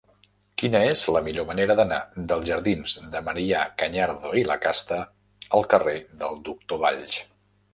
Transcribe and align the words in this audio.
Quina 0.59 0.79
és 0.91 1.01
la 1.15 1.19
millor 1.25 1.45
manera 1.49 1.75
d'anar 1.79 1.99
dels 2.31 2.47
jardins 2.51 2.95
de 3.17 3.21
Marià 3.27 3.61
Cañardo 3.83 4.33
i 4.43 4.45
Lacasta 4.49 4.99
al 5.59 5.69
carrer 5.75 5.97
del 6.25 6.41
Doctor 6.49 6.83
Valls? 6.87 7.21